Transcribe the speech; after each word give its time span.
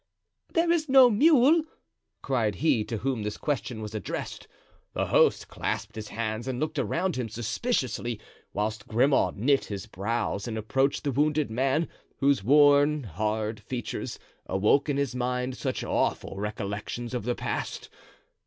"There 0.55 0.71
is 0.71 0.89
no 0.89 1.11
mule," 1.11 1.61
cried 2.23 2.55
he 2.55 2.83
to 2.85 2.97
whom 2.97 3.21
this 3.21 3.37
question 3.37 3.83
was 3.83 3.93
addressed. 3.93 4.47
The 4.95 5.05
host 5.05 5.47
clasped 5.47 5.93
his 5.95 6.07
hands 6.07 6.47
and 6.47 6.59
looked 6.59 6.79
around 6.79 7.17
him 7.17 7.29
suspiciously, 7.29 8.19
whilst 8.51 8.87
Grimaud 8.87 9.37
knit 9.37 9.65
his 9.65 9.85
brows 9.85 10.47
and 10.47 10.57
approached 10.57 11.03
the 11.03 11.11
wounded 11.11 11.51
man, 11.51 11.87
whose 12.17 12.43
worn, 12.43 13.03
hard 13.03 13.59
features 13.59 14.17
awoke 14.47 14.89
in 14.89 14.97
his 14.97 15.13
mind 15.13 15.55
such 15.55 15.83
awful 15.83 16.35
recollections 16.37 17.13
of 17.13 17.23
the 17.23 17.35
past. 17.35 17.87